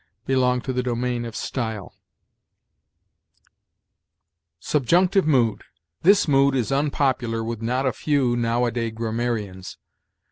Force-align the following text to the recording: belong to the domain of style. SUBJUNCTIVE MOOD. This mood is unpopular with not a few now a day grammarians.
belong 0.25 0.59
to 0.61 0.73
the 0.73 0.81
domain 0.81 1.25
of 1.25 1.35
style. 1.35 1.93
SUBJUNCTIVE 4.59 5.27
MOOD. 5.27 5.63
This 6.01 6.27
mood 6.27 6.55
is 6.55 6.71
unpopular 6.71 7.43
with 7.43 7.61
not 7.61 7.85
a 7.85 7.93
few 7.93 8.35
now 8.35 8.65
a 8.65 8.71
day 8.71 8.89
grammarians. 8.89 9.77